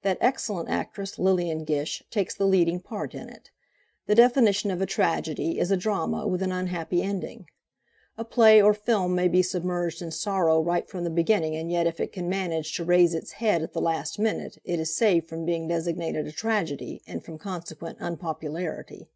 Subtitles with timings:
[0.00, 3.50] "That excellent actress Lilian Gish takes the leading part in it.
[4.06, 7.44] The definition of a tragedy is a drama with an unhappy ending.
[8.16, 11.86] A play or film may be submerged in sorrow right from the beginning and yet
[11.86, 15.28] if it can manage to raise its head at the last minute it is saved
[15.28, 19.10] from being designated a tragedy and from consequent unpopularity.